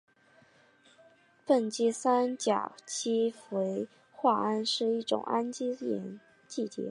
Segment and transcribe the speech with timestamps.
[1.45, 6.19] 苯基三甲基氟化铵是一种季铵盐。